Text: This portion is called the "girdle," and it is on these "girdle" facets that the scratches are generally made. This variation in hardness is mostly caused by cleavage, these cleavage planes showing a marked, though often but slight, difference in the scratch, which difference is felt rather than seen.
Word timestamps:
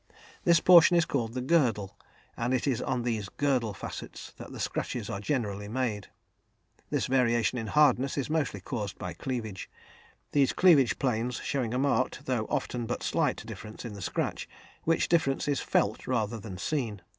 This 0.45 0.59
portion 0.59 0.97
is 0.97 1.05
called 1.05 1.35
the 1.35 1.43
"girdle," 1.43 1.95
and 2.35 2.55
it 2.55 2.65
is 2.65 2.81
on 2.81 3.03
these 3.03 3.29
"girdle" 3.29 3.71
facets 3.75 4.33
that 4.37 4.51
the 4.51 4.59
scratches 4.59 5.11
are 5.11 5.19
generally 5.19 5.67
made. 5.67 6.07
This 6.89 7.05
variation 7.05 7.59
in 7.59 7.67
hardness 7.67 8.17
is 8.17 8.27
mostly 8.27 8.61
caused 8.61 8.97
by 8.97 9.13
cleavage, 9.13 9.69
these 10.31 10.53
cleavage 10.53 10.97
planes 10.97 11.35
showing 11.43 11.71
a 11.71 11.77
marked, 11.77 12.25
though 12.25 12.45
often 12.49 12.87
but 12.87 13.03
slight, 13.03 13.45
difference 13.45 13.85
in 13.85 13.93
the 13.93 14.01
scratch, 14.01 14.49
which 14.85 15.07
difference 15.07 15.47
is 15.47 15.59
felt 15.59 16.07
rather 16.07 16.39
than 16.39 16.57
seen. 16.57 17.03